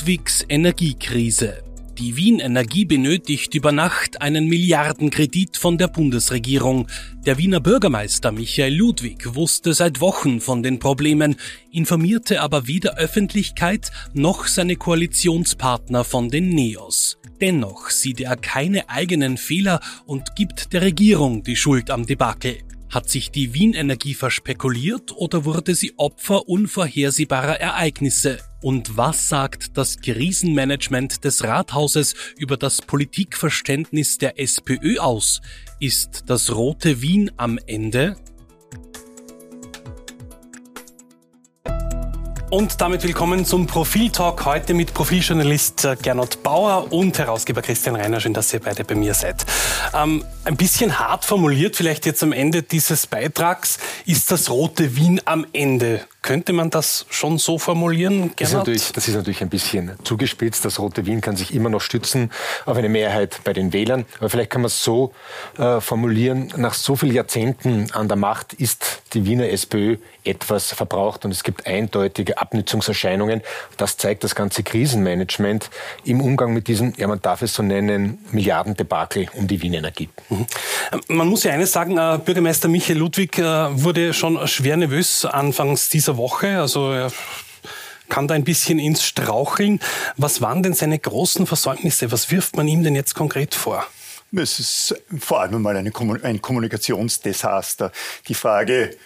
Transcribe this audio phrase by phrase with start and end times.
[0.00, 1.62] Ludwigs Energiekrise.
[1.98, 6.88] Die Wien Energie benötigt über Nacht einen Milliardenkredit von der Bundesregierung.
[7.26, 11.36] Der Wiener Bürgermeister Michael Ludwig wusste seit Wochen von den Problemen,
[11.70, 17.18] informierte aber weder Öffentlichkeit noch seine Koalitionspartner von den Neos.
[17.42, 22.56] Dennoch sieht er keine eigenen Fehler und gibt der Regierung die Schuld am Debakel.
[22.90, 28.38] Hat sich die Wien Energie verspekuliert oder wurde sie Opfer unvorhersehbarer Ereignisse?
[28.62, 35.40] Und was sagt das Krisenmanagement des Rathauses über das Politikverständnis der SPÖ aus?
[35.78, 38.16] Ist das rote Wien am Ende?
[42.50, 48.18] Und damit willkommen zum Profiltalk heute mit Profiljournalist äh, Gernot Bauer und Herausgeber Christian Reiner.
[48.18, 49.46] Schön, dass ihr beide bei mir seid.
[49.94, 55.20] Ähm, ein bisschen hart formuliert, vielleicht jetzt am Ende dieses Beitrags, ist das rote Wien
[55.26, 56.00] am Ende.
[56.22, 60.64] Könnte man das schon so formulieren, das ist, natürlich, das ist natürlich ein bisschen zugespitzt.
[60.64, 62.30] Das Rote Wien kann sich immer noch stützen
[62.66, 64.04] auf eine Mehrheit bei den Wählern.
[64.18, 65.12] Aber vielleicht kann man es so
[65.58, 71.24] äh, formulieren, nach so vielen Jahrzehnten an der Macht ist die Wiener SPÖ etwas verbraucht
[71.24, 73.42] und es gibt eindeutige Abnützungserscheinungen.
[73.76, 75.70] Das zeigt das ganze Krisenmanagement
[76.04, 80.08] im Umgang mit diesem, ja man darf es so nennen, Milliardendebakel um die Wien Energie.
[80.28, 80.46] Mhm.
[81.08, 85.88] Man muss ja eines sagen, äh, Bürgermeister Michael Ludwig äh, wurde schon schwer nervös anfangs
[85.88, 86.60] dieser dieser Woche.
[86.60, 87.12] Also er
[88.08, 89.80] kann da ein bisschen ins Straucheln.
[90.16, 92.10] Was waren denn seine großen Versäumnisse?
[92.10, 93.86] Was wirft man ihm denn jetzt konkret vor?
[94.32, 95.92] Es ist vor allem mal ein
[96.42, 97.92] Kommunikationsdesaster.
[98.28, 98.96] Die Frage,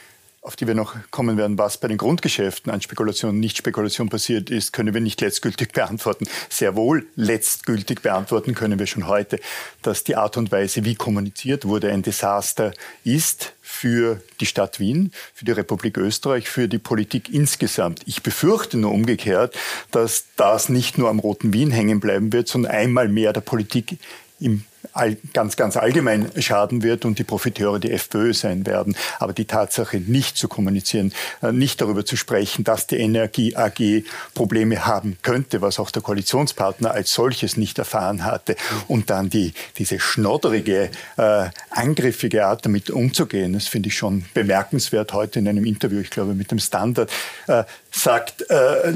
[0.45, 4.51] auf die wir noch kommen werden, was bei den Grundgeschäften an Spekulation, nicht Spekulation passiert
[4.51, 6.27] ist, können wir nicht letztgültig beantworten.
[6.51, 9.41] Sehr wohl letztgültig beantworten können wir schon heute,
[9.81, 15.13] dass die Art und Weise, wie kommuniziert wurde, ein Desaster ist für die Stadt Wien,
[15.33, 18.03] für die Republik Österreich, für die Politik insgesamt.
[18.05, 19.57] Ich befürchte nur umgekehrt,
[19.93, 23.97] dass das nicht nur am Roten Wien hängen bleiben wird, sondern einmal mehr der Politik
[24.41, 24.65] im
[25.33, 28.97] ganz, ganz allgemein schaden wird und die Profiteure die FPÖ sein werden.
[29.19, 31.13] Aber die Tatsache, nicht zu kommunizieren,
[31.43, 36.03] äh, nicht darüber zu sprechen, dass die Energie AG Probleme haben könnte, was auch der
[36.03, 38.57] Koalitionspartner als solches nicht erfahren hatte,
[38.89, 45.13] und dann die, diese schnodderige, äh, angriffige Art, damit umzugehen, das finde ich schon bemerkenswert.
[45.13, 47.11] Heute in einem Interview, ich glaube, mit dem Standard,
[47.47, 48.93] äh, sagt, äh,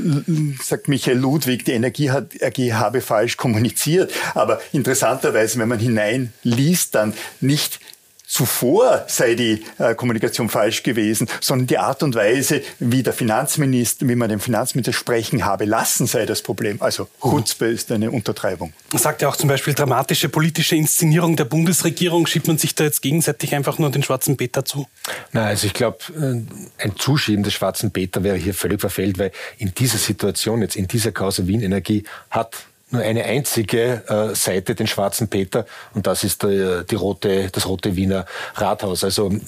[0.62, 4.12] sagt Michael Ludwig, die Energie AG habe falsch kommuniziert.
[4.34, 7.81] Aber interessanterweise, wenn man hineinliest, dann nicht
[8.28, 14.06] zuvor sei die äh, Kommunikation falsch gewesen, sondern die Art und Weise, wie der Finanzminister,
[14.06, 16.81] wie man den Finanzminister sprechen habe lassen, sei das Problem.
[16.81, 17.75] Also Chutzpe mhm.
[17.75, 18.75] ist eine Untertreibung.
[18.93, 22.27] Man sagt ja auch zum Beispiel dramatische politische Inszenierung der Bundesregierung.
[22.27, 24.87] Schiebt man sich da jetzt gegenseitig einfach nur den schwarzen Peter zu?
[25.33, 29.33] Nein, also ich glaube, äh, ein Zuschieben des schwarzen Peter wäre hier völlig verfehlt, weil
[29.56, 34.75] in dieser Situation, jetzt in dieser Causa Wien Energie, hat nur eine einzige äh, Seite,
[34.75, 39.04] den schwarzen Peter, und das ist der, die rote, das rote Wiener Rathaus.
[39.04, 39.41] Also äh,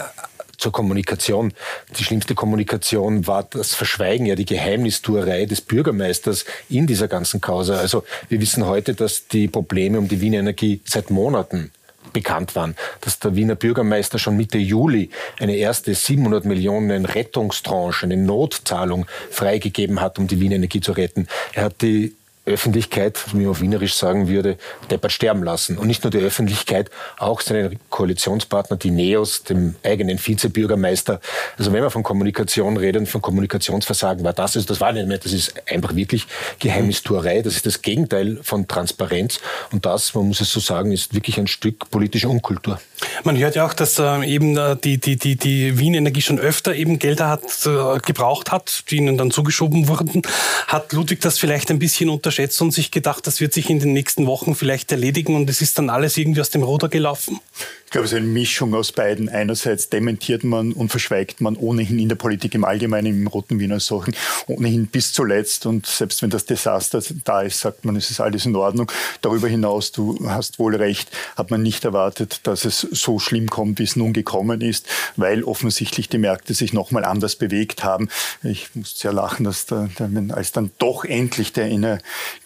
[0.61, 1.53] zur Kommunikation.
[1.99, 7.77] Die schlimmste Kommunikation war das Verschweigen, ja die Geheimnistuerei des Bürgermeisters in dieser ganzen Causa.
[7.77, 11.73] Also wir wissen heute, dass die Probleme um die Wiener Energie seit Monaten
[12.13, 18.17] bekannt waren, dass der Wiener Bürgermeister schon Mitte Juli eine erste 700 Millionen Rettungstranche, eine
[18.17, 21.29] Notzahlung freigegeben hat, um die Wiener Energie zu retten.
[21.55, 22.15] Er hat die
[22.51, 24.57] Öffentlichkeit, wie man auf Wienerisch sagen würde,
[24.91, 25.79] deppert sterben lassen.
[25.79, 31.21] Und nicht nur die Öffentlichkeit, auch seine Koalitionspartner, die NEOS, dem eigenen Vizebürgermeister.
[31.59, 35.19] Also wenn man von Kommunikation redet, von Kommunikationsversagen war das, also das war nicht mehr,
[35.19, 36.27] das ist einfach wirklich
[36.59, 37.43] Geheimnistuerei.
[37.43, 39.41] Das ist das Gegenteil von Transparenz.
[39.73, 42.81] Und das, man muss es so sagen, ist wirklich ein Stück politische Unkultur.
[43.25, 46.39] Man hört ja auch, dass äh, eben äh, die, die, die, die Wien Energie schon
[46.39, 50.23] öfter eben Gelder hat, äh, gebraucht hat, die ihnen dann zugeschoben wurden.
[50.67, 53.93] Hat Ludwig das vielleicht ein bisschen unterschätzt und sich gedacht, das wird sich in den
[53.93, 57.41] nächsten Wochen vielleicht erledigen und es ist dann alles irgendwie aus dem Ruder gelaufen?
[57.91, 59.29] Ich glaube, es ist eine Mischung aus beiden.
[59.29, 63.81] Einerseits dementiert man und verschweigt man ohnehin in der Politik im Allgemeinen, im Roten Wiener
[63.81, 64.15] Sachen,
[64.47, 65.67] ohnehin bis zuletzt.
[65.67, 68.93] Und selbst wenn das Desaster da ist, sagt man, es ist alles in Ordnung.
[69.23, 73.81] Darüber hinaus, du hast wohl recht, hat man nicht erwartet, dass es so schlimm kommt,
[73.81, 74.87] wie es nun gekommen ist,
[75.17, 78.09] weil offensichtlich die Märkte sich nochmal anders bewegt haben.
[78.45, 79.89] Ich muss sehr lachen, dass da,
[80.29, 81.69] als dann doch endlich der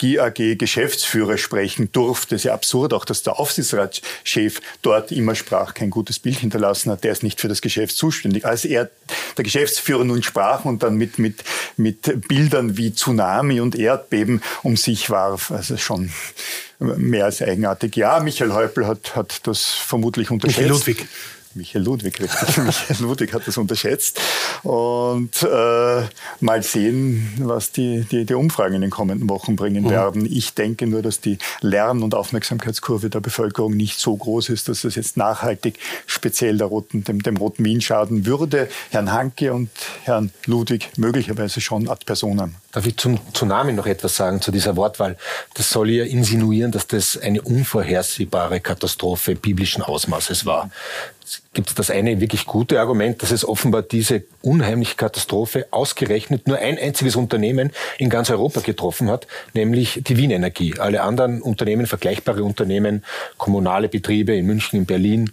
[0.00, 5.75] Energie AG Geschäftsführer sprechen durfte, ist ja absurd auch, dass der Aufsichtsratschef dort immer sprach,
[5.75, 8.44] kein gutes Bild hinterlassen hat, der ist nicht für das Geschäft zuständig.
[8.44, 8.90] Als er,
[9.36, 11.44] der Geschäftsführer nun sprach und dann mit, mit,
[11.76, 16.10] mit Bildern wie Tsunami und Erdbeben um sich warf, also schon
[16.78, 17.96] mehr als eigenartig.
[17.96, 20.58] Ja, Michael Häupl hat, hat das vermutlich unterschätzt.
[20.58, 21.08] Michael Ludwig.
[21.54, 22.20] Michael Ludwig.
[22.56, 24.20] Michael Ludwig hat das unterschätzt.
[24.62, 26.02] Und äh,
[26.40, 29.90] mal sehen, was die, die, die Umfragen in den kommenden Wochen bringen mhm.
[29.90, 30.26] werden.
[30.26, 34.84] Ich denke nur, dass die Lern- und Aufmerksamkeitskurve der Bevölkerung nicht so groß ist, dass
[34.84, 38.68] es jetzt nachhaltig speziell der Roten, dem, dem Roten Wien schaden würde.
[38.90, 39.70] Herrn Hanke und
[40.04, 42.54] Herrn Ludwig möglicherweise schon ad personam.
[42.74, 45.16] Darf ich zum Tsunami noch etwas sagen, zu dieser Wortwahl?
[45.54, 50.70] Das soll ja insinuieren, dass das eine unvorhersehbare Katastrophe biblischen Ausmaßes war
[51.54, 56.58] gibt es das eine wirklich gute Argument, dass es offenbar diese unheimliche Katastrophe ausgerechnet nur
[56.58, 60.74] ein einziges Unternehmen in ganz Europa getroffen hat, nämlich die Wien Energie.
[60.78, 63.04] Alle anderen Unternehmen, vergleichbare Unternehmen,
[63.38, 65.32] kommunale Betriebe in München, in Berlin,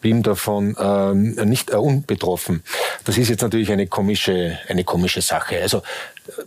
[0.00, 2.62] blieben davon ähm, nicht äh, unbetroffen.
[3.04, 5.60] Das ist jetzt natürlich eine komische, eine komische Sache.
[5.60, 5.82] Also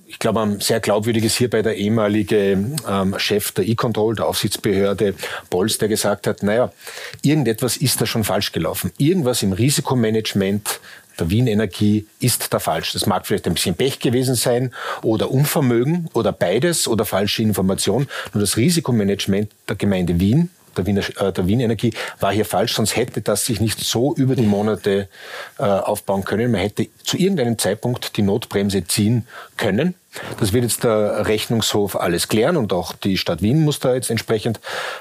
[0.08, 2.58] ich glaube, sehr glaubwürdig ist hierbei der ehemalige
[2.88, 5.16] ähm, Chef der E-Control, der Aufsichtsbehörde
[5.50, 6.72] Bolz, der gesagt hat, naja,
[7.22, 8.92] irgendetwas ist da schon falsch gelaufen.
[8.98, 10.80] Irgendwas im Risikomanagement
[11.20, 12.94] der Wien Energie ist da falsch.
[12.94, 14.72] Das mag vielleicht ein bisschen Pech gewesen sein
[15.02, 18.08] oder Unvermögen oder beides oder falsche Information.
[18.34, 22.76] Nur das Risikomanagement der Gemeinde Wien der, Wiener, äh, der Wien Energie war hier falsch,
[22.76, 25.08] sonst hätte das sich nicht so über die Monate
[25.58, 26.52] äh, aufbauen können.
[26.52, 29.28] Man hätte zu irgendeinem Zeitpunkt die Notbremse ziehen
[29.58, 29.96] können.
[30.40, 34.10] Das wird jetzt der Rechnungshof alles klären und auch die Stadt Wien muss da jetzt
[34.10, 34.60] entsprechend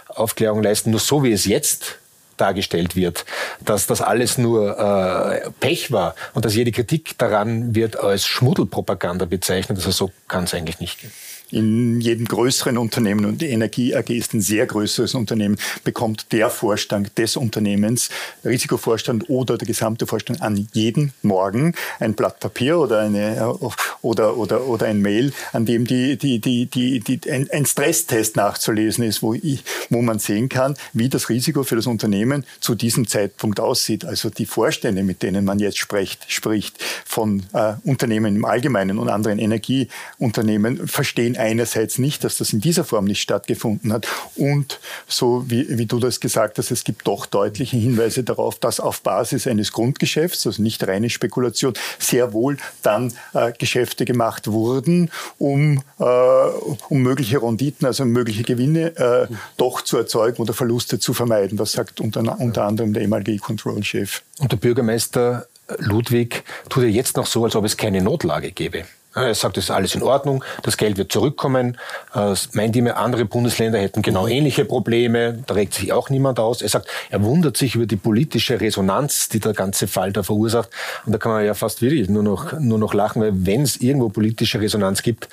[0.09, 0.91] Aufklärung leisten.
[0.91, 1.97] Nur so wie es jetzt
[2.37, 3.27] dargestellt wird,
[3.65, 9.27] dass das alles nur äh, Pech war und dass jede Kritik daran wird als Schmuddelpropaganda
[9.27, 9.79] bezeichnet.
[9.79, 11.13] Also so kann es eigentlich nicht gehen
[11.53, 16.51] in jedem größeren Unternehmen, und die Energie AG ist ein sehr größeres Unternehmen, bekommt der
[16.51, 18.11] Vorstand des Unternehmens,
[18.45, 23.57] Risikovorstand oder der gesamte Vorstand an jeden Morgen ein Blatt Papier oder, eine,
[24.03, 28.37] oder, oder, oder ein Mail, an dem die, die, die, die, die, ein, ein Stresstest
[28.37, 32.75] nachzulesen ist, wo, ich, wo man sehen kann, wie das Risiko für das Unternehmen zu
[32.75, 34.05] diesem Zeitpunkt aussieht.
[34.05, 39.09] Also die Vorstände, mit denen man jetzt spricht, spricht von äh, Unternehmen im Allgemeinen und
[39.09, 44.07] anderen Energieunternehmen, verstehen einerseits nicht, dass das in dieser Form nicht stattgefunden hat
[44.37, 44.79] und
[45.09, 49.01] so wie, wie du das gesagt hast, es gibt doch deutliche Hinweise darauf, dass auf
[49.01, 55.83] Basis eines Grundgeschäfts, also nicht reine Spekulation, sehr wohl dann äh, Geschäfte gemacht wurden, um,
[55.99, 59.27] äh, um mögliche Renditen, also mögliche Gewinne äh,
[59.57, 61.57] doch zu erzeugen oder Verluste zu vermeiden.
[61.57, 64.23] Das sagt unter, unter anderem der ehemalige E-Control-Chef.
[64.39, 65.47] Und der Bürgermeister
[65.79, 68.85] Ludwig tut ja jetzt noch so, als ob es keine Notlage gäbe.
[69.15, 71.79] Er sagt, es ist alles in Ordnung, das Geld wird zurückkommen.
[72.15, 74.33] Äh, meint immer, andere Bundesländer hätten genau mhm.
[74.33, 76.63] ähnliche Probleme, da regt sich auch niemand aus.
[76.63, 80.71] Er sagt, er wundert sich über die politische Resonanz, die der ganze Fall da verursacht.
[81.07, 83.77] Und da kann man ja fast wirklich nur noch, nur noch lachen, weil wenn es
[83.77, 85.29] irgendwo politische Resonanz gibt,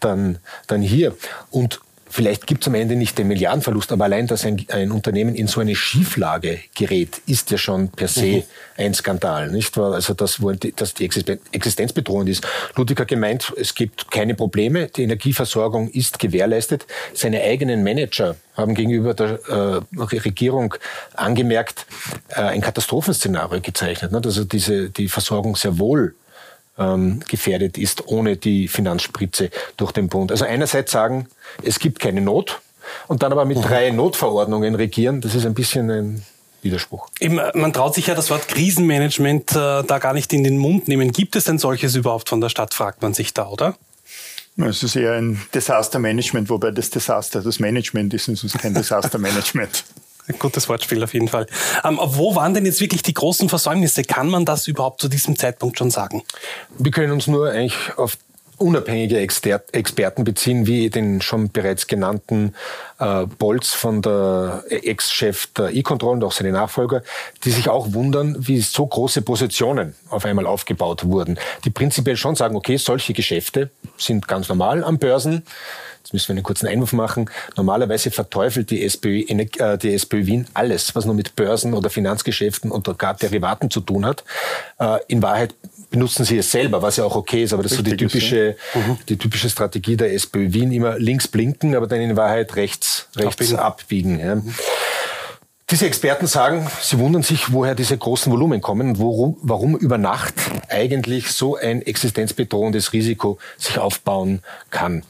[0.00, 1.14] dann, dann hier.
[1.50, 1.80] Und
[2.12, 5.46] Vielleicht gibt es am Ende nicht den Milliardenverlust, aber allein, dass ein, ein, Unternehmen in
[5.46, 8.42] so eine Schieflage gerät, ist ja schon per se mhm.
[8.76, 9.94] ein Skandal, nicht wahr?
[9.94, 12.44] Also das, wo die, dass die Existenz bedrohend ist.
[12.74, 16.84] Ludwig hat gemeint, es gibt keine Probleme, die Energieversorgung ist gewährleistet.
[17.14, 20.74] Seine eigenen Manager haben gegenüber der äh, Regierung
[21.14, 21.86] angemerkt,
[22.30, 24.20] äh, ein Katastrophenszenario gezeichnet, ne?
[24.24, 26.14] also diese, die Versorgung sehr wohl
[26.80, 30.32] ähm, gefährdet ist ohne die Finanzspritze durch den Bund.
[30.32, 31.28] Also einerseits sagen,
[31.62, 32.60] es gibt keine Not
[33.06, 33.62] und dann aber mit mhm.
[33.62, 36.22] drei Notverordnungen regieren, das ist ein bisschen ein
[36.62, 37.08] Widerspruch.
[37.20, 40.88] Eben, man traut sich ja das Wort Krisenmanagement äh, da gar nicht in den Mund
[40.88, 41.12] nehmen.
[41.12, 43.76] Gibt es denn solches überhaupt von der Stadt, fragt man sich da, oder?
[44.56, 49.84] Es ist eher ein Desastermanagement, wobei das Desaster das Management ist, es ist kein Desastermanagement.
[50.30, 51.46] Ein gutes Wortspiel auf jeden Fall.
[51.84, 54.02] Ähm, wo waren denn jetzt wirklich die großen Versäumnisse?
[54.04, 56.22] Kann man das überhaupt zu diesem Zeitpunkt schon sagen?
[56.78, 58.16] Wir können uns nur eigentlich auf
[58.60, 62.54] unabhängige Experten beziehen, wie den schon bereits genannten
[62.98, 67.02] äh, Bolz von der Ex-Chef der E-Control und auch seine Nachfolger,
[67.44, 71.38] die sich auch wundern, wie so große Positionen auf einmal aufgebaut wurden.
[71.64, 75.42] Die prinzipiell schon sagen, okay, solche Geschäfte sind ganz normal an Börsen.
[76.02, 77.30] Jetzt müssen wir einen kurzen Einwurf machen.
[77.56, 82.70] Normalerweise verteufelt die SPÖ, äh, die SPÖ Wien alles, was nur mit Börsen oder Finanzgeschäften
[82.70, 84.24] und gar Derivaten zu tun hat.
[84.78, 85.54] Äh, in Wahrheit
[85.90, 88.56] benutzen sie es selber, was ja auch okay ist, aber das ist so die typische,
[88.74, 88.98] mhm.
[89.08, 93.54] die typische Strategie der SPÖ Wien, immer links blinken, aber dann in Wahrheit rechts, rechts
[93.54, 93.58] abbiegen.
[93.58, 94.34] abbiegen ja.
[94.36, 94.54] Mhm.
[95.70, 99.98] Diese Experten sagen, sie wundern sich, woher diese großen Volumen kommen und worum, warum über
[99.98, 100.34] Nacht
[100.68, 105.04] eigentlich so ein existenzbedrohendes Risiko sich aufbauen kann.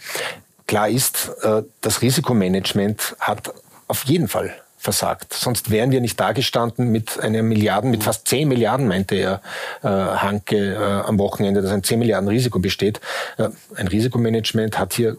[0.70, 3.52] Klar ist, äh, das Risikomanagement hat
[3.88, 5.34] auf jeden Fall versagt.
[5.34, 9.42] Sonst wären wir nicht dagestanden mit einer Milliarden, mit fast 10 Milliarden, meinte er
[9.82, 13.00] äh, Hanke äh, am Wochenende, dass ein 10 Milliarden Risiko besteht.
[13.36, 15.16] Ein Risikomanagement hat hier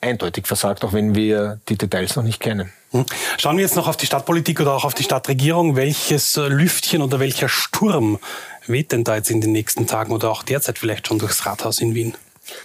[0.00, 2.72] eindeutig versagt, auch wenn wir die Details noch nicht kennen.
[2.92, 3.04] Hm.
[3.36, 5.76] Schauen wir jetzt noch auf die Stadtpolitik oder auch auf die Stadtregierung.
[5.76, 8.18] Welches Lüftchen oder welcher Sturm
[8.66, 11.80] weht denn da jetzt in den nächsten Tagen oder auch derzeit vielleicht schon durchs Rathaus
[11.80, 12.14] in Wien?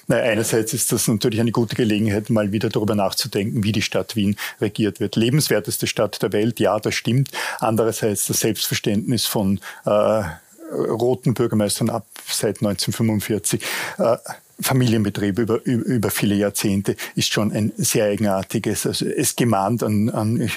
[0.08, 4.16] Na, einerseits ist das natürlich eine gute Gelegenheit, mal wieder darüber nachzudenken, wie die Stadt
[4.16, 5.16] Wien regiert wird.
[5.16, 7.32] Lebenswerteste Stadt der Welt, ja, das stimmt.
[7.60, 10.24] Andererseits das Selbstverständnis von äh,
[10.72, 13.62] roten Bürgermeistern ab seit 1945.
[13.98, 14.18] Äh,
[14.62, 18.86] Familienbetrieb über, über viele Jahrzehnte ist schon ein sehr eigenartiges.
[18.86, 20.50] Also es gemahnt an, an,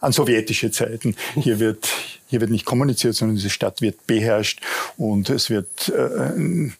[0.00, 1.14] an sowjetische Zeiten.
[1.34, 1.88] Hier wird,
[2.26, 4.60] hier wird nicht kommuniziert, sondern diese Stadt wird beherrscht
[4.96, 6.72] und es wird äh,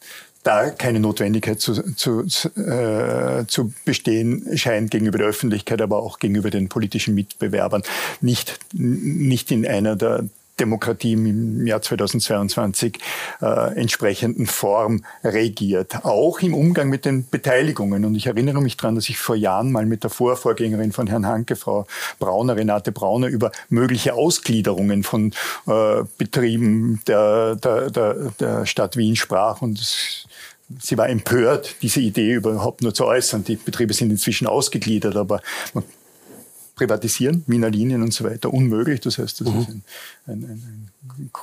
[0.47, 2.21] da keine Notwendigkeit zu, zu,
[2.55, 7.83] äh, zu bestehen scheint gegenüber der Öffentlichkeit, aber auch gegenüber den politischen Mitbewerbern.
[8.21, 10.23] Nicht, nicht in einer der
[10.59, 12.99] Demokratie im Jahr 2022
[13.41, 16.05] äh, entsprechenden Form regiert.
[16.05, 18.05] Auch im Umgang mit den Beteiligungen.
[18.05, 21.27] Und ich erinnere mich daran, dass ich vor Jahren mal mit der Vorvorgängerin von Herrn
[21.27, 21.85] Hanke, Frau
[22.19, 25.33] Brauner, Renate Brauner, über mögliche Ausgliederungen von
[25.67, 29.61] äh, Betrieben der, der, der, der Stadt Wien sprach.
[29.61, 30.25] Und
[30.79, 33.43] sie war empört, diese Idee überhaupt nur zu äußern.
[33.43, 35.41] Die Betriebe sind inzwischen ausgegliedert, aber
[36.75, 39.01] privatisieren, Wiener Linien und so weiter, unmöglich.
[39.01, 39.59] Das heißt, das mhm.
[39.59, 39.83] ist ein,
[40.27, 40.91] ein,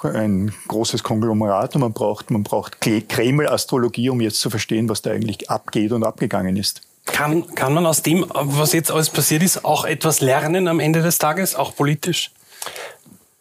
[0.02, 5.02] ein, ein, großes Konglomerat und man braucht, man braucht Kreml-Astrologie, um jetzt zu verstehen, was
[5.02, 6.82] da eigentlich abgeht und abgegangen ist.
[7.04, 11.02] Kann, kann man aus dem, was jetzt alles passiert ist, auch etwas lernen am Ende
[11.02, 12.30] des Tages, auch politisch?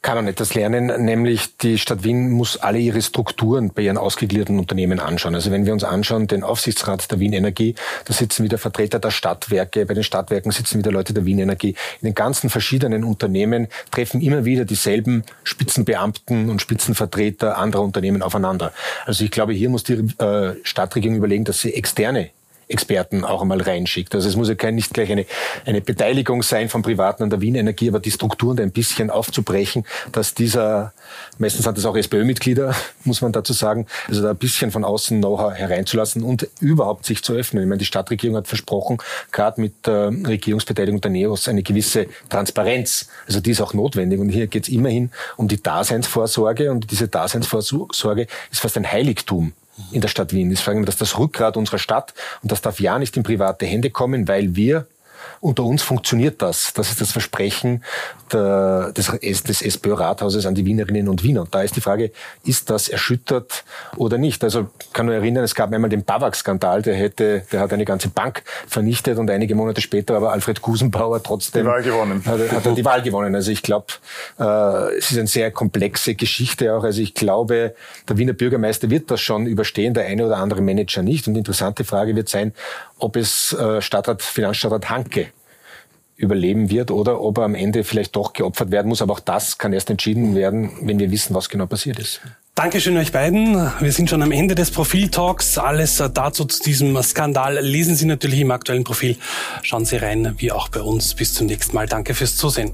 [0.03, 4.59] Kann man etwas lernen, nämlich die Stadt Wien muss alle ihre Strukturen bei ihren ausgegliederten
[4.59, 5.33] Unternehmen anschauen.
[5.33, 9.11] Also wenn wir uns anschauen, den Aufsichtsrat der Wien Energie, da sitzen wieder Vertreter der
[9.11, 11.75] Stadtwerke, bei den Stadtwerken sitzen wieder Leute der Wien Energie.
[12.01, 18.73] In den ganzen verschiedenen Unternehmen treffen immer wieder dieselben Spitzenbeamten und Spitzenvertreter anderer Unternehmen aufeinander.
[19.05, 22.29] Also ich glaube, hier muss die äh, Stadtregierung überlegen, dass sie externe
[22.73, 24.13] Experten auch einmal reinschickt.
[24.15, 25.25] Also es muss ja kein, nicht gleich eine,
[25.65, 29.09] eine Beteiligung sein von Privaten an der Wien Energie, aber die Strukturen da ein bisschen
[29.09, 30.93] aufzubrechen, dass dieser,
[31.37, 35.19] meistens hat es auch SPÖ-Mitglieder, muss man dazu sagen, also da ein bisschen von außen
[35.19, 37.63] Know-how hereinzulassen und überhaupt sich zu öffnen.
[37.63, 38.97] Ich meine, die Stadtregierung hat versprochen,
[39.31, 43.07] gerade mit der Regierungsbeteiligung der NEOS eine gewisse Transparenz.
[43.27, 44.19] Also die ist auch notwendig.
[44.19, 49.53] Und hier geht es immerhin um die Daseinsvorsorge und diese Daseinsvorsorge ist fast ein Heiligtum
[49.91, 50.49] in der Stadt Wien.
[50.49, 53.89] Das ist das, das Rückgrat unserer Stadt und das darf ja nicht in private Hände
[53.89, 54.87] kommen, weil wir
[55.41, 56.73] unter uns funktioniert das.
[56.73, 57.83] Das ist das Versprechen
[58.31, 59.11] der, des,
[59.43, 61.41] des SPÖ-Rathauses an die Wienerinnen und Wiener.
[61.41, 62.11] Und da ist die Frage,
[62.45, 63.63] ist das erschüttert
[63.97, 64.43] oder nicht?
[64.43, 68.09] Also kann nur erinnern, es gab einmal den Babak-Skandal, der hätte, der hat eine ganze
[68.09, 72.23] Bank vernichtet und einige Monate später aber Alfred Gusenbauer trotzdem die Wahl gewonnen.
[72.25, 73.35] Hat, hat er die Wahl gewonnen.
[73.35, 73.87] Also ich glaube,
[74.39, 76.83] äh, es ist eine sehr komplexe Geschichte auch.
[76.83, 77.75] Also ich glaube,
[78.07, 81.27] der Wiener Bürgermeister wird das schon überstehen, der eine oder andere Manager nicht.
[81.27, 82.53] Und die interessante Frage wird sein,
[82.99, 85.12] ob es äh, Stadtrat, Finanzstadtrat Hanke
[86.15, 89.01] überleben wird oder ob er am Ende vielleicht doch geopfert werden muss.
[89.01, 92.21] Aber auch das kann erst entschieden werden, wenn wir wissen, was genau passiert ist.
[92.55, 93.55] Dankeschön euch beiden.
[93.79, 95.57] Wir sind schon am Ende des Profil-Talks.
[95.57, 99.17] Alles dazu zu diesem Skandal lesen Sie natürlich im aktuellen Profil.
[99.63, 101.15] Schauen Sie rein, wie auch bei uns.
[101.15, 101.87] Bis zum nächsten Mal.
[101.87, 102.71] Danke fürs Zusehen.